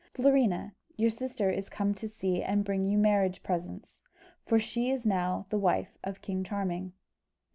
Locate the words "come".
1.69-1.93